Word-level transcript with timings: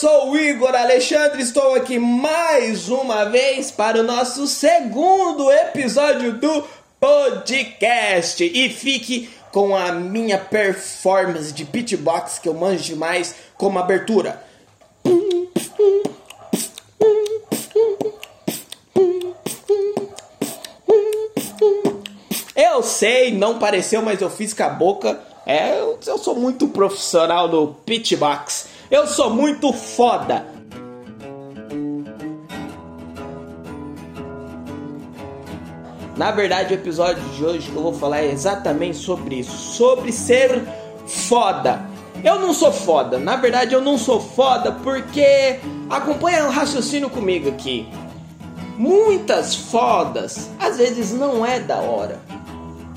sou 0.00 0.30
o 0.30 0.38
Igor 0.38 0.74
Alexandre, 0.74 1.42
estou 1.42 1.74
aqui 1.74 1.98
mais 1.98 2.88
uma 2.88 3.26
vez 3.26 3.70
para 3.70 4.00
o 4.00 4.02
nosso 4.02 4.46
segundo 4.46 5.52
episódio 5.52 6.32
do 6.38 6.64
podcast. 6.98 8.42
E 8.42 8.70
fique 8.70 9.28
com 9.52 9.76
a 9.76 9.92
minha 9.92 10.38
performance 10.38 11.52
de 11.52 11.66
beatbox 11.66 12.38
que 12.38 12.48
eu 12.48 12.54
manjo 12.54 12.82
demais 12.82 13.34
como 13.58 13.78
abertura. 13.78 14.42
Eu 22.56 22.82
sei, 22.82 23.32
não 23.32 23.58
pareceu, 23.58 24.00
mas 24.00 24.18
eu 24.22 24.30
fiz 24.30 24.54
com 24.54 24.62
a 24.62 24.70
boca. 24.70 25.20
É, 25.44 25.78
eu, 25.78 26.16
sou 26.16 26.34
muito 26.34 26.68
profissional 26.68 27.48
no 27.48 27.76
beatbox. 27.86 28.69
Eu 28.90 29.06
sou 29.06 29.30
muito 29.30 29.72
foda. 29.72 30.44
Na 36.16 36.32
verdade, 36.32 36.74
o 36.74 36.76
episódio 36.76 37.22
de 37.36 37.44
hoje 37.44 37.70
que 37.70 37.76
eu 37.76 37.82
vou 37.82 37.94
falar 37.94 38.22
é 38.22 38.32
exatamente 38.32 38.96
sobre 38.96 39.36
isso, 39.36 39.56
sobre 39.56 40.10
ser 40.10 40.64
foda. 41.06 41.88
Eu 42.24 42.40
não 42.40 42.52
sou 42.52 42.72
foda, 42.72 43.16
na 43.16 43.36
verdade 43.36 43.74
eu 43.74 43.80
não 43.80 43.96
sou 43.96 44.20
foda 44.20 44.72
porque 44.72 45.60
acompanha 45.88 46.46
o 46.46 46.50
raciocínio 46.50 47.08
comigo 47.08 47.48
aqui. 47.48 47.88
Muitas 48.76 49.54
fodas 49.54 50.50
às 50.58 50.78
vezes 50.78 51.12
não 51.12 51.46
é 51.46 51.60
da 51.60 51.76
hora. 51.76 52.20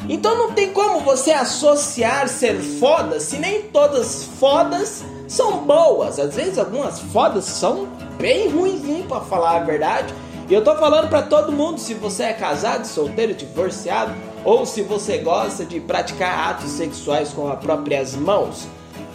Então 0.10 0.38
não 0.38 0.52
tem 0.54 0.74
como 0.74 1.02
você 1.02 1.32
associar 1.32 2.28
ser 2.28 2.60
foda 2.60 3.20
se 3.20 3.38
nem 3.38 3.62
todas 3.62 4.26
fodas 4.40 5.06
são 5.28 5.66
boas. 5.66 6.20
Às 6.20 6.36
vezes 6.36 6.58
algumas 6.58 7.00
fodas 7.00 7.46
são 7.46 7.88
bem 8.18 8.50
ruins, 8.50 9.06
para 9.08 9.22
falar 9.22 9.58
a 9.58 9.60
verdade. 9.60 10.14
E 10.50 10.54
eu 10.54 10.64
tô 10.64 10.76
falando 10.76 11.10
para 11.10 11.24
todo 11.24 11.52
mundo, 11.52 11.80
se 11.80 11.94
você 11.94 12.24
é 12.24 12.34
casado, 12.34 12.86
solteiro, 12.86 13.34
divorciado, 13.34 14.14
ou 14.44 14.66
se 14.66 14.82
você 14.82 15.18
gosta 15.18 15.66
de 15.66 15.80
praticar 15.80 16.50
atos 16.50 16.70
sexuais 16.72 17.30
com 17.30 17.50
as 17.50 17.60
próprias 17.60 18.16
mãos. 18.16 18.68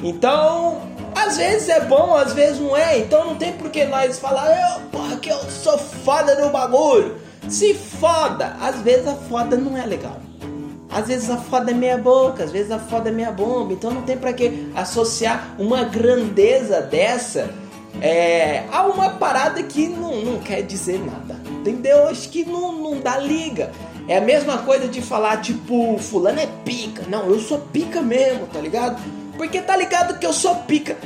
Então, 0.03 0.81
às 1.15 1.37
vezes 1.37 1.69
é 1.69 1.81
bom, 1.81 2.15
às 2.15 2.33
vezes 2.33 2.61
não 2.61 2.77
é. 2.77 2.99
Então 2.99 3.25
não 3.25 3.37
tem 3.37 3.53
por 3.53 3.71
que 3.71 3.85
nós 3.85 4.19
falar, 4.19 4.49
eu, 4.51 4.81
porra, 4.91 5.17
que 5.17 5.29
eu 5.29 5.39
sou 5.51 5.77
foda 5.77 6.35
no 6.41 6.51
bagulho. 6.51 7.17
Se 7.49 7.75
foda, 7.75 8.57
às 8.61 8.81
vezes 8.81 9.07
a 9.07 9.15
foda 9.15 9.57
não 9.57 9.77
é 9.77 9.85
legal. 9.85 10.28
Às 10.91 11.07
vezes 11.07 11.29
a 11.31 11.37
foda 11.37 11.71
é 11.71 11.75
meia 11.75 11.99
boca, 11.99 12.45
às 12.45 12.51
vezes 12.51 12.71
a 12.71 12.79
foda 12.79 13.11
é 13.11 13.13
meia 13.13 13.31
bomba. 13.31 13.73
Então 13.73 13.91
não 13.91 14.03
tem 14.03 14.17
para 14.17 14.33
que 14.33 14.71
associar 14.75 15.55
uma 15.59 15.85
grandeza 15.85 16.81
dessa 16.81 17.51
é, 18.01 18.65
a 18.71 18.87
uma 18.87 19.11
parada 19.11 19.63
que 19.63 19.89
não, 19.89 20.23
não 20.23 20.39
quer 20.39 20.63
dizer 20.63 20.99
nada. 20.99 21.39
Entendeu? 21.61 22.09
Acho 22.09 22.29
que 22.29 22.45
não, 22.45 22.73
não 22.73 23.01
dá 23.01 23.19
liga. 23.19 23.71
É 24.07 24.17
a 24.17 24.21
mesma 24.21 24.59
coisa 24.59 24.89
de 24.89 25.03
falar, 25.03 25.39
tipo, 25.43 25.99
fulano 25.99 26.41
é 26.41 26.49
pica. 26.65 27.03
Não, 27.09 27.29
eu 27.29 27.39
sou 27.41 27.59
pica 27.59 28.01
mesmo, 28.01 28.47
tá 28.47 28.61
ligado? 28.61 29.03
Porque 29.37 29.61
tá 29.61 29.77
ligado 29.77 30.19
que 30.19 30.27
eu 30.27 30.33
sou 30.33 30.55
pica. 30.57 30.97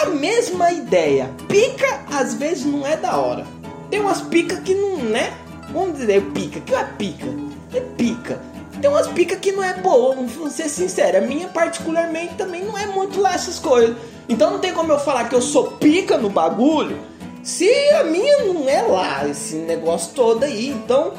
A 0.00 0.06
mesma 0.06 0.72
ideia. 0.72 1.30
Pica 1.48 2.00
às 2.10 2.34
vezes 2.34 2.64
não 2.64 2.86
é 2.86 2.96
da 2.96 3.16
hora. 3.16 3.46
Tem 3.90 4.00
umas 4.00 4.22
picas 4.22 4.60
que 4.60 4.74
não, 4.74 4.96
né? 4.96 5.32
Vamos 5.70 5.98
dizer 5.98 6.22
pica. 6.32 6.60
que 6.60 6.74
é 6.74 6.84
pica? 6.84 7.26
É 7.74 7.80
pica. 7.80 8.40
Tem 8.86 8.94
umas 8.94 9.08
picas 9.08 9.40
que 9.40 9.50
não 9.50 9.64
é 9.64 9.74
boa, 9.74 10.14
vamos 10.14 10.52
ser 10.52 10.68
sincero. 10.68 11.18
A 11.18 11.20
minha, 11.20 11.48
particularmente, 11.48 12.36
também 12.36 12.64
não 12.64 12.78
é 12.78 12.86
muito 12.86 13.20
lá 13.20 13.34
essas 13.34 13.58
coisas. 13.58 13.96
Então 14.28 14.52
não 14.52 14.60
tem 14.60 14.72
como 14.72 14.92
eu 14.92 14.98
falar 15.00 15.28
que 15.28 15.34
eu 15.34 15.42
sou 15.42 15.72
pica 15.72 16.16
no 16.16 16.30
bagulho 16.30 16.96
se 17.42 17.68
a 17.94 18.04
minha 18.04 18.44
não 18.44 18.68
é 18.68 18.82
lá, 18.82 19.26
esse 19.26 19.56
negócio 19.56 20.14
todo 20.14 20.44
aí. 20.44 20.68
Então, 20.68 21.14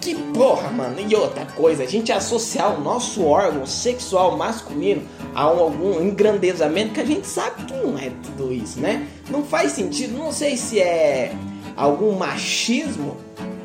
que 0.00 0.14
porra, 0.14 0.70
mano. 0.70 0.94
E 1.00 1.12
outra 1.16 1.44
coisa, 1.44 1.82
a 1.82 1.86
gente 1.88 2.12
associar 2.12 2.78
o 2.78 2.80
nosso 2.80 3.24
órgão 3.24 3.66
sexual 3.66 4.36
masculino 4.36 5.02
a 5.34 5.42
algum 5.42 6.00
engrandezamento 6.00 6.92
que 6.92 7.00
a 7.00 7.04
gente 7.04 7.26
sabe 7.26 7.64
que 7.64 7.74
não 7.74 7.98
é 7.98 8.12
tudo 8.22 8.52
isso, 8.52 8.78
né? 8.78 9.08
Não 9.28 9.42
faz 9.42 9.72
sentido. 9.72 10.16
Não 10.16 10.30
sei 10.30 10.56
se 10.56 10.78
é 10.78 11.34
algum 11.76 12.12
machismo. 12.12 13.16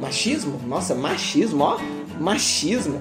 Machismo? 0.02 0.60
Nossa, 0.66 0.96
machismo, 0.96 1.64
ó. 1.64 1.78
Machismo. 2.20 3.00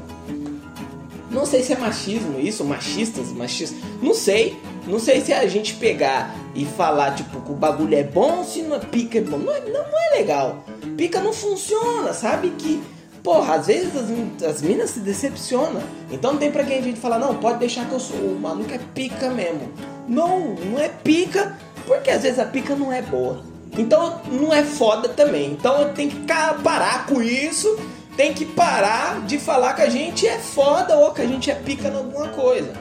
Não 1.33 1.47
sei 1.47 1.63
se 1.63 1.73
é 1.73 1.79
machismo 1.79 2.39
isso, 2.39 2.63
machistas, 2.63 3.33
machistas. 3.33 3.79
Não 4.03 4.13
sei. 4.13 4.61
Não 4.87 4.99
sei 4.99 5.21
se 5.21 5.33
a 5.33 5.47
gente 5.47 5.75
pegar 5.75 6.35
e 6.55 6.67
falar, 6.67 7.15
tipo, 7.15 7.41
que 7.41 7.51
o 7.51 7.55
bagulho 7.55 7.95
é 7.95 8.03
bom, 8.03 8.45
se 8.45 8.63
não 8.63 8.77
é 8.77 8.81
pica 8.81 9.19
é 9.19 9.23
bom. 9.23 9.39
Não, 9.39 9.53
não, 9.53 9.91
não 9.91 10.13
é 10.13 10.19
legal. 10.19 10.65
Pica 10.97 11.21
não 11.21 11.33
funciona, 11.33 12.13
sabe? 12.13 12.51
Que, 12.59 12.83
porra, 13.23 13.55
às 13.55 13.67
vezes 13.67 13.93
as, 13.97 14.43
as 14.43 14.63
minas 14.63 14.91
se 14.91 15.01
decepcionam. 15.01 15.83
Então 16.11 16.33
não 16.33 16.39
tem 16.39 16.53
pra 16.53 16.65
quem 16.65 16.79
a 16.79 16.83
gente 16.83 17.01
falar, 17.01 17.19
não, 17.19 17.35
pode 17.37 17.59
deixar 17.59 17.89
que 17.89 17.93
eu 17.93 18.01
sou. 18.01 18.17
O 18.17 18.39
maluco 18.39 18.73
é 18.73 18.81
pica 18.95 19.31
mesmo. 19.31 19.73
Não, 20.07 20.55
não 20.55 20.79
é 20.79 20.89
pica, 20.89 21.57
porque 21.87 22.11
às 22.11 22.23
vezes 22.23 22.39
a 22.39 22.45
pica 22.45 22.75
não 22.75 22.93
é 22.93 23.01
boa. 23.01 23.43
Então 23.79 24.21
não 24.31 24.53
é 24.53 24.63
foda 24.63 25.09
também. 25.09 25.53
Então 25.53 25.81
eu 25.81 25.95
tenho 25.95 26.11
que 26.11 26.27
parar 26.63 27.07
com 27.07 27.23
isso. 27.23 27.79
Tem 28.23 28.33
que 28.33 28.47
parar 28.47 29.27
de 29.27 29.37
falar 29.37 29.75
que 29.75 29.83
a 29.83 29.89
gente 29.89 30.29
é 30.29 30.39
foda 30.39 30.97
ou 30.97 31.11
que 31.11 31.21
a 31.21 31.27
gente 31.27 31.51
é 31.51 31.57
pica 31.57 31.89
em 31.89 31.97
alguma 31.97 32.29
coisa. 32.29 32.73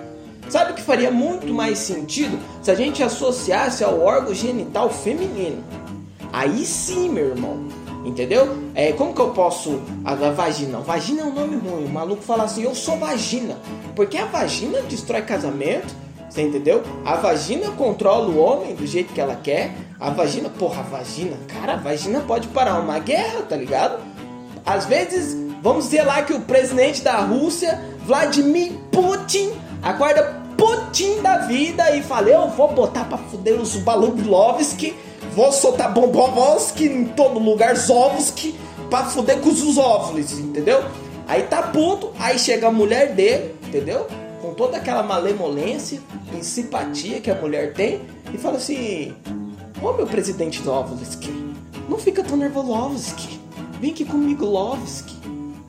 Sabe 0.48 0.72
o 0.72 0.76
que 0.76 0.84
faria 0.84 1.10
muito 1.10 1.52
mais 1.52 1.80
sentido 1.80 2.38
se 2.62 2.70
a 2.70 2.76
gente 2.76 3.02
associasse 3.02 3.84
ao 3.84 4.00
órgão 4.00 4.36
genital 4.36 4.92
feminino? 4.92 5.64
Aí 6.32 6.64
sim, 6.64 7.10
meu 7.10 7.30
irmão. 7.30 7.58
Entendeu? 8.06 8.56
É, 8.76 8.92
como 8.92 9.16
que 9.16 9.20
eu 9.20 9.32
posso. 9.32 9.82
A, 10.06 10.12
a 10.12 10.30
vagina. 10.30 10.78
Vagina 10.78 11.24
é 11.24 11.26
um 11.26 11.34
nome 11.34 11.56
ruim. 11.56 11.86
O 11.86 11.90
maluco 11.90 12.22
fala 12.22 12.44
assim: 12.44 12.62
eu 12.62 12.76
sou 12.76 12.98
vagina. 12.98 13.58
Porque 13.96 14.20
a 14.20 14.26
vagina 14.26 14.80
destrói 14.84 15.24
casamento. 15.24 15.92
Você 16.30 16.44
entendeu? 16.44 16.84
A 17.04 17.16
vagina 17.16 17.72
controla 17.72 18.30
o 18.30 18.38
homem 18.38 18.76
do 18.76 18.86
jeito 18.86 19.12
que 19.12 19.20
ela 19.20 19.36
quer. 19.36 19.74
A 20.00 20.12
vagina, 20.12 20.50
porra, 20.50 20.82
a 20.82 20.84
vagina, 20.84 21.36
cara, 21.48 21.74
a 21.74 21.78
vagina 21.78 22.22
pode 22.22 22.48
parar 22.50 22.80
uma 22.80 23.00
guerra, 23.00 23.42
tá 23.42 23.56
ligado? 23.56 24.11
Às 24.66 24.86
vezes, 24.86 25.36
vamos 25.62 25.86
dizer 25.86 26.04
lá 26.04 26.22
que 26.22 26.34
o 26.34 26.42
presidente 26.42 27.02
da 27.02 27.18
Rússia, 27.20 27.80
Vladimir 28.06 28.74
Putin, 28.92 29.52
acorda 29.82 30.42
putinho 30.62 31.22
da 31.24 31.40
vida 31.40 31.96
e 31.96 32.04
falei, 32.04 32.36
eu 32.36 32.48
vou 32.50 32.72
botar 32.72 33.06
pra 33.06 33.18
fuder 33.18 33.60
os 33.60 33.76
Balublovski, 33.78 34.96
vou 35.36 35.52
soltar 35.52 35.92
Bombovski 35.92 36.86
em 36.86 37.06
todo 37.06 37.40
lugar, 37.40 37.76
Zovski, 37.76 38.56
pra 38.90 39.06
fuder 39.06 39.40
com 39.40 39.50
os 39.50 39.78
óvulos, 39.78 40.34
entendeu? 40.34 40.84
Aí 41.28 41.44
tá 41.44 41.64
puto, 41.64 42.12
aí 42.20 42.38
chega 42.38 42.68
a 42.68 42.72
mulher 42.72 43.16
dele, 43.16 43.56
entendeu? 43.66 44.06
Com 44.42 44.54
toda 44.54 44.78
aquela 44.78 45.02
malemolência 45.02 46.00
e 46.38 46.44
simpatia 46.44 47.22
que 47.22 47.32
a 47.32 47.36
mulher 47.36 47.74
tem, 47.74 48.02
e 48.34 48.38
fala 48.38 48.58
assim: 48.58 49.16
Ô 49.82 49.88
oh, 49.88 49.94
meu 49.94 50.06
presidente 50.06 50.62
Zovski, 50.62 51.56
não 51.90 51.98
fica 51.98 52.24
tão 52.24 52.38
nervoso, 52.38 53.16
Vem 53.82 53.90
aqui 53.90 54.06
comigo, 54.06 54.46
Lovski. 54.46 55.16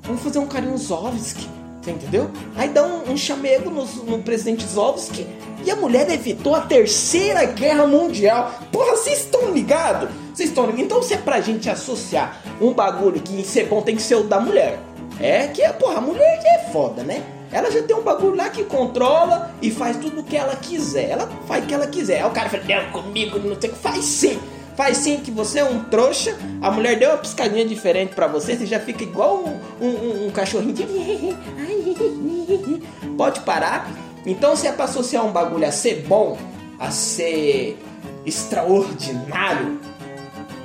Vamos 0.02 0.20
fazer 0.20 0.38
um 0.38 0.46
carinho 0.46 0.76
Zovski. 0.76 1.48
Você 1.80 1.92
entendeu? 1.92 2.30
Aí 2.54 2.68
dá 2.68 2.84
um, 2.84 3.10
um 3.10 3.16
chamego 3.16 3.70
no, 3.70 3.86
no 3.86 4.22
presidente 4.22 4.66
Zovski 4.66 5.26
e 5.64 5.70
a 5.70 5.76
mulher 5.76 6.10
evitou 6.10 6.54
a 6.54 6.60
terceira 6.60 7.46
guerra 7.46 7.86
mundial. 7.86 8.52
Porra, 8.70 8.96
vocês 8.96 9.20
estão 9.20 9.50
ligados? 9.50 10.10
Vocês 10.34 10.50
estão 10.50 10.66
ligados? 10.66 10.84
Então 10.84 11.02
se 11.02 11.14
é 11.14 11.16
pra 11.16 11.40
gente 11.40 11.70
associar 11.70 12.42
um 12.60 12.74
bagulho 12.74 13.18
que 13.18 13.42
ser 13.44 13.66
bom 13.66 13.80
tem 13.80 13.96
que 13.96 14.02
ser 14.02 14.16
o 14.16 14.24
da 14.24 14.38
mulher. 14.38 14.78
É 15.18 15.46
que, 15.46 15.66
porra, 15.72 15.96
a 15.96 16.02
mulher 16.02 16.42
é 16.44 16.70
foda, 16.70 17.02
né? 17.02 17.24
Ela 17.50 17.70
já 17.70 17.82
tem 17.82 17.96
um 17.96 18.02
bagulho 18.02 18.34
lá 18.34 18.50
que 18.50 18.62
controla 18.64 19.54
e 19.62 19.70
faz 19.70 19.96
tudo 19.96 20.20
o 20.20 20.24
que 20.24 20.36
ela 20.36 20.54
quiser. 20.56 21.08
Ela 21.08 21.30
faz 21.48 21.64
o 21.64 21.66
que 21.66 21.72
ela 21.72 21.86
quiser. 21.86 22.20
Aí 22.20 22.28
o 22.28 22.30
cara 22.30 22.50
fala, 22.50 22.62
não, 22.64 22.92
comigo, 22.92 23.38
não 23.38 23.58
sei 23.58 23.70
o 23.70 23.72
que. 23.72 23.78
Faz 23.78 24.04
sim. 24.04 24.38
Faz 24.76 24.98
sim 24.98 25.18
que 25.18 25.30
você 25.30 25.58
é 25.58 25.64
um 25.64 25.84
trouxa. 25.84 26.36
A 26.60 26.70
mulher 26.70 26.98
deu 26.98 27.10
uma 27.10 27.18
piscadinha 27.18 27.64
diferente 27.64 28.14
para 28.14 28.26
você, 28.26 28.56
você 28.56 28.66
já 28.66 28.80
fica 28.80 29.02
igual 29.02 29.44
um, 29.80 29.86
um, 29.86 30.26
um 30.26 30.30
cachorrinho. 30.30 30.74
Pode 33.16 33.40
parar. 33.40 33.90
Então, 34.24 34.56
se 34.56 34.66
é 34.66 34.72
pra 34.72 34.84
associar 34.84 35.26
um 35.26 35.32
bagulho 35.32 35.66
a 35.66 35.72
ser 35.72 36.04
bom, 36.06 36.38
a 36.78 36.90
ser 36.90 37.78
extraordinário, 38.24 39.80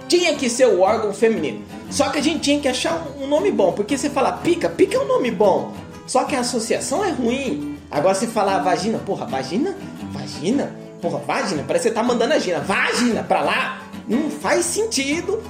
tinha 0.07 0.35
que 0.35 0.49
ser 0.49 0.67
o 0.67 0.81
órgão 0.81 1.13
feminino. 1.13 1.65
Só 1.89 2.09
que 2.09 2.19
a 2.19 2.21
gente 2.21 2.41
tinha 2.41 2.59
que 2.59 2.67
achar 2.67 3.05
um 3.19 3.27
nome 3.27 3.51
bom, 3.51 3.73
porque 3.73 3.97
você 3.97 4.09
fala 4.09 4.31
pica, 4.31 4.69
pica 4.69 4.97
é 4.97 4.99
um 4.99 5.07
nome 5.07 5.31
bom. 5.31 5.73
Só 6.05 6.23
que 6.23 6.35
a 6.35 6.39
associação 6.39 7.03
é 7.03 7.11
ruim. 7.11 7.77
Agora 7.91 8.13
você 8.13 8.27
fala 8.27 8.59
vagina, 8.59 8.97
porra, 8.99 9.25
vagina? 9.25 9.75
Vagina? 10.11 10.73
Porra, 11.01 11.19
vagina? 11.19 11.63
Parece 11.67 11.83
que 11.83 11.89
você 11.89 11.95
tá 11.95 12.03
mandando 12.03 12.33
a 12.33 12.39
gina. 12.39 12.59
Vagina 12.59 13.23
pra 13.23 13.41
lá? 13.41 13.81
Não 14.07 14.29
faz 14.29 14.65
sentido. 14.65 15.43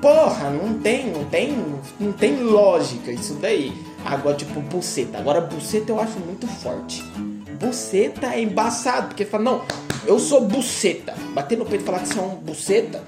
Porra, 0.00 0.50
não 0.50 0.78
tem, 0.78 1.10
não 1.10 1.24
tem, 1.24 1.56
não 1.98 2.12
tem 2.12 2.42
lógica 2.42 3.10
isso 3.10 3.34
daí. 3.34 3.72
Agora, 4.04 4.36
tipo, 4.36 4.60
buceta. 4.60 5.18
Agora, 5.18 5.40
buceta 5.40 5.90
eu 5.90 6.00
acho 6.00 6.18
muito 6.20 6.46
forte. 6.46 7.02
buceta 7.58 8.34
é 8.34 8.40
embaçado, 8.42 9.08
porque 9.08 9.24
fala, 9.24 9.42
não, 9.42 9.62
eu 10.06 10.18
sou 10.18 10.42
buceta. 10.42 11.14
Bater 11.34 11.58
no 11.58 11.64
peito 11.66 11.82
e 11.82 11.86
falar 11.86 12.00
que 12.00 12.08
você 12.08 12.18
é 12.18 12.22
um 12.22 12.36
buceta, 12.36 13.02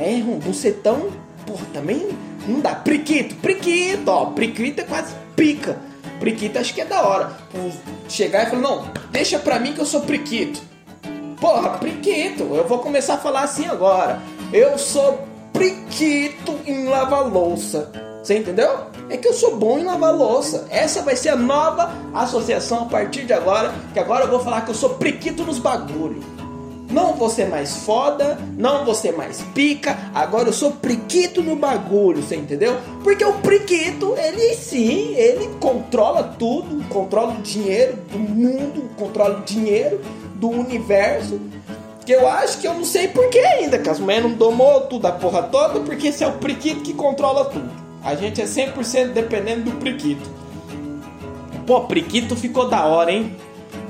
é 0.00 0.14
um 0.16 0.38
bucetão, 0.38 1.10
porra, 1.46 1.66
também 1.72 2.08
não 2.48 2.60
dá. 2.60 2.74
Priquito, 2.74 3.36
priquito, 3.36 4.08
ó, 4.08 4.26
priquito 4.26 4.80
é 4.80 4.84
quase 4.84 5.14
pica. 5.36 5.78
Priquito 6.18 6.58
acho 6.58 6.74
que 6.74 6.80
é 6.80 6.84
da 6.84 7.06
hora. 7.06 7.36
Chegar 8.08 8.46
e 8.46 8.50
falar, 8.50 8.62
não, 8.62 8.90
deixa 9.10 9.38
pra 9.38 9.60
mim 9.60 9.72
que 9.72 9.80
eu 9.80 9.86
sou 9.86 10.00
priquito. 10.00 10.60
Porra, 11.40 11.78
priquito, 11.78 12.42
eu 12.54 12.66
vou 12.66 12.80
começar 12.80 13.14
a 13.14 13.18
falar 13.18 13.42
assim 13.42 13.66
agora. 13.66 14.20
Eu 14.52 14.76
sou 14.76 15.28
priquito 15.52 16.58
em 16.66 16.86
lavar 16.86 17.24
louça. 17.24 17.92
Você 18.20 18.36
entendeu? 18.36 18.80
É 19.08 19.16
que 19.16 19.28
eu 19.28 19.32
sou 19.32 19.56
bom 19.56 19.78
em 19.78 19.84
lavar 19.84 20.12
louça. 20.12 20.66
Essa 20.70 21.02
vai 21.02 21.14
ser 21.14 21.28
a 21.28 21.36
nova 21.36 21.92
associação 22.12 22.82
a 22.82 22.86
partir 22.86 23.24
de 23.24 23.32
agora. 23.32 23.72
Que 23.92 24.00
agora 24.00 24.24
eu 24.24 24.30
vou 24.30 24.40
falar 24.40 24.62
que 24.62 24.72
eu 24.72 24.74
sou 24.74 24.90
priquito 24.90 25.44
nos 25.44 25.60
bagulho. 25.60 26.20
Não 26.90 27.14
vou 27.14 27.30
ser 27.30 27.46
mais 27.46 27.76
foda, 27.76 28.36
não 28.58 28.84
vou 28.84 28.96
ser 28.96 29.12
mais 29.12 29.40
pica, 29.54 29.96
agora 30.12 30.48
eu 30.48 30.52
sou 30.52 30.72
priquito 30.72 31.40
no 31.40 31.54
bagulho, 31.54 32.20
você 32.20 32.34
entendeu? 32.34 32.76
Porque 33.04 33.24
o 33.24 33.34
priquito, 33.34 34.16
ele 34.16 34.56
sim, 34.56 35.14
ele 35.14 35.48
controla 35.60 36.34
tudo, 36.36 36.84
controla 36.88 37.34
o 37.34 37.42
dinheiro 37.42 37.96
do 38.10 38.18
mundo, 38.18 38.90
controla 38.98 39.38
o 39.38 39.42
dinheiro 39.42 40.00
do 40.34 40.48
universo. 40.48 41.40
Que 42.10 42.14
eu 42.16 42.26
acho 42.26 42.58
que 42.58 42.66
eu 42.66 42.74
não 42.74 42.84
sei 42.84 43.06
porquê 43.06 43.38
ainda, 43.38 43.78
que 43.78 43.88
as 43.88 44.00
mulheres 44.00 44.24
não 44.24 44.32
domou 44.32 44.80
tudo 44.80 45.06
a 45.06 45.12
porra 45.12 45.44
toda, 45.44 45.78
porque 45.78 46.08
esse 46.08 46.24
é 46.24 46.26
o 46.26 46.32
priquito 46.32 46.80
que 46.80 46.92
controla 46.92 47.44
tudo. 47.44 47.70
A 48.02 48.16
gente 48.16 48.42
é 48.42 48.46
100% 48.46 49.12
dependendo 49.12 49.70
do 49.70 49.76
priquito. 49.76 50.28
Pô, 51.64 51.82
priquito 51.82 52.34
ficou 52.34 52.68
da 52.68 52.84
hora, 52.84 53.12
hein? 53.12 53.36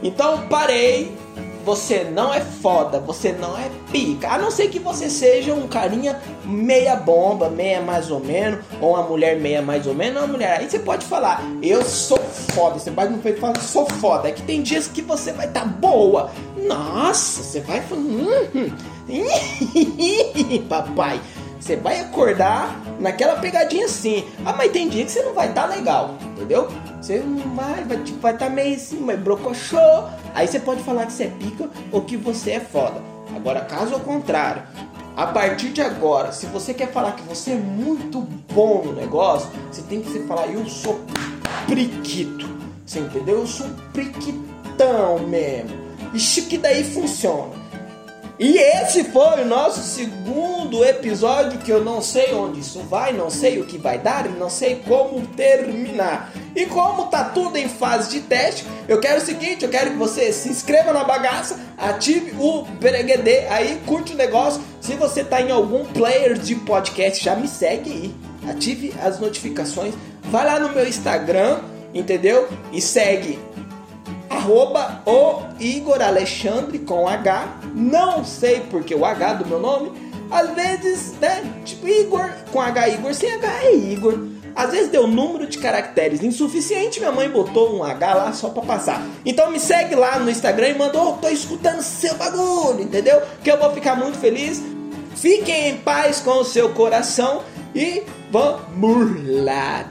Então 0.03 0.47
parei 0.49 1.17
você 1.65 2.05
não 2.05 2.33
é 2.33 2.41
foda, 2.41 2.99
você 2.99 3.33
não 3.33 3.57
é 3.57 3.71
pica. 3.93 4.29
A 4.29 4.39
não 4.39 4.51
ser 4.51 4.69
que 4.69 4.79
você 4.79 5.11
seja 5.11 5.55
um 5.55 5.69
carinha 5.69 6.19
meia 6.45 6.97
bomba, 6.97 7.49
meia 7.49 7.81
mais 7.81 8.11
ou 8.11 8.19
menos, 8.19 8.61
ou 8.81 8.95
uma 8.95 9.03
mulher 9.03 9.39
meia 9.39 9.61
mais 9.61 9.87
ou 9.87 9.95
menos, 9.95 10.23
uma 10.23 10.27
mulher. 10.27 10.59
Aí 10.59 10.71
você 10.71 10.79
pode 10.79 11.05
falar, 11.05 11.43
eu 11.63 11.83
sou 11.85 12.19
foda. 12.19 12.79
Você 12.79 12.91
peito 12.91 13.39
e 13.39 13.41
fala, 13.41 13.61
sou 13.61 13.87
foda. 13.87 14.29
É 14.29 14.33
que 14.33 14.43
tem 14.43 14.63
dias 14.63 14.89
que 14.89 15.03
você 15.03 15.33
vai 15.33 15.47
estar 15.47 15.61
tá 15.61 15.67
boa. 15.67 16.31
Nossa, 16.67 17.43
você 17.43 17.61
vai 17.61 17.83
hum, 17.93 18.27
hum. 18.55 18.71
papai. 20.69 21.21
Você 21.61 21.77
vai 21.77 22.01
acordar 22.01 22.81
naquela 22.99 23.37
pegadinha 23.37 23.85
assim. 23.85 24.25
Ah, 24.45 24.55
mas 24.57 24.73
tem 24.73 24.89
dia 24.89 25.05
que 25.05 25.11
você 25.11 25.23
não 25.23 25.35
vai 25.35 25.51
estar 25.51 25.69
tá 25.69 25.75
legal, 25.75 26.17
entendeu? 26.33 26.69
Você 27.01 27.19
não 27.19 27.55
vai, 27.55 27.85
vai 27.85 28.03
tipo, 28.03 28.19
vai 28.19 28.33
estar 28.33 28.47
tá 28.47 28.51
meio 28.51 28.77
assim, 28.77 28.99
mas 28.99 29.21
brocochô. 29.21 29.79
Aí 30.35 30.49
você 30.49 30.59
pode 30.59 30.83
falar 30.83 31.07
que 31.07 31.13
você 31.13 31.25
é 31.25 31.29
pica 31.29 31.69
ou 31.93 32.03
que 32.03 32.17
você 32.17 32.53
é 32.53 32.61
foda. 32.61 33.03
Agora, 33.37 33.61
caso 33.61 33.95
ao 33.95 34.01
contrário, 34.01 34.63
a 35.17 35.27
partir 35.27 35.69
de 35.71 35.83
agora, 35.83 36.33
se 36.33 36.47
você 36.47 36.73
quer 36.73 36.91
falar 36.91 37.13
que 37.13 37.23
você 37.23 37.53
é 37.53 37.57
muito 37.57 38.21
bom 38.53 38.83
no 38.87 38.93
negócio, 38.93 39.51
você 39.71 39.83
tem 39.83 40.01
que 40.01 40.19
falar, 40.21 40.47
eu 40.47 40.67
sou 40.67 41.01
priquito. 41.67 42.49
Você 42.87 43.01
entendeu? 43.01 43.41
Eu 43.41 43.47
sou 43.47 43.69
priquitão 43.93 45.19
mesmo. 45.29 45.80
Ixi, 46.15 46.43
que 46.43 46.59
daí 46.59 46.85
funciona. 46.85 47.61
E 48.43 48.57
esse 48.57 49.05
foi 49.05 49.43
o 49.43 49.45
nosso 49.45 49.83
segundo 49.83 50.83
episódio 50.83 51.59
que 51.59 51.71
eu 51.71 51.85
não 51.85 52.01
sei 52.01 52.33
onde 52.33 52.61
isso 52.61 52.79
vai, 52.89 53.13
não 53.13 53.29
sei 53.29 53.61
o 53.61 53.67
que 53.67 53.77
vai 53.77 53.99
dar 53.99 54.31
não 54.31 54.49
sei 54.49 54.77
como 54.77 55.27
terminar. 55.27 56.33
E 56.57 56.65
como 56.65 57.09
tá 57.09 57.23
tudo 57.25 57.59
em 57.59 57.69
fase 57.69 58.09
de 58.09 58.21
teste, 58.21 58.65
eu 58.89 58.99
quero 58.99 59.19
o 59.19 59.25
seguinte, 59.25 59.63
eu 59.63 59.71
quero 59.71 59.91
que 59.91 59.99
você 59.99 60.33
se 60.33 60.49
inscreva 60.49 60.91
na 60.91 61.05
bagaça, 61.05 61.61
ative 61.77 62.35
o 62.39 62.63
Bereguedê 62.63 63.47
aí, 63.49 63.79
curte 63.85 64.15
o 64.15 64.17
negócio. 64.17 64.63
Se 64.81 64.95
você 64.95 65.23
tá 65.23 65.43
em 65.43 65.51
algum 65.51 65.85
player 65.85 66.39
de 66.39 66.55
podcast, 66.55 67.23
já 67.23 67.37
me 67.37 67.47
segue 67.47 67.91
aí. 67.93 68.15
Ative 68.51 68.95
as 69.03 69.21
notificações. 69.21 69.93
Vai 70.25 70.47
lá 70.47 70.59
no 70.59 70.71
meu 70.71 70.89
Instagram, 70.89 71.59
entendeu? 71.93 72.49
E 72.73 72.81
segue 72.81 73.39
arroba 74.41 75.03
o 75.05 75.43
Igor 75.63 76.01
Alexandre 76.01 76.79
com 76.79 77.07
H. 77.07 77.61
Não 77.75 78.25
sei 78.25 78.61
porque 78.71 78.95
o 78.95 79.05
H 79.05 79.35
do 79.35 79.47
meu 79.47 79.61
nome. 79.61 79.93
Às 80.31 80.55
vezes, 80.55 81.13
né? 81.21 81.43
Tipo, 81.65 81.87
Igor 81.89 82.31
com 82.51 82.61
H, 82.61 82.89
Igor 82.89 83.13
sem 83.13 83.33
H 83.35 83.65
é 83.65 83.75
Igor. 83.75 84.19
Às 84.55 84.73
vezes 84.73 84.89
deu 84.91 85.07
número 85.07 85.47
de 85.47 85.59
caracteres 85.59 86.23
insuficiente, 86.23 86.99
minha 86.99 87.13
mãe 87.13 87.29
botou 87.29 87.77
um 87.77 87.85
H 87.85 88.15
lá 88.15 88.33
só 88.33 88.49
pra 88.49 88.63
passar. 88.63 89.07
Então 89.25 89.51
me 89.51 89.61
segue 89.61 89.95
lá 89.95 90.19
no 90.19 90.31
Instagram 90.31 90.71
e 90.71 90.75
mandou, 90.75 91.11
oh, 91.11 91.13
tô 91.19 91.29
escutando 91.29 91.83
seu 91.83 92.15
bagulho, 92.17 92.81
entendeu? 92.81 93.23
Que 93.45 93.51
eu 93.51 93.59
vou 93.59 93.73
ficar 93.73 93.95
muito 93.95 94.19
feliz. 94.19 94.63
Fiquem 95.15 95.71
em 95.71 95.77
paz 95.77 96.21
com 96.21 96.39
o 96.41 96.45
seu 96.45 96.71
coração 96.71 97.43
e 97.75 98.03
vamos 98.31 99.45
lá. 99.45 99.85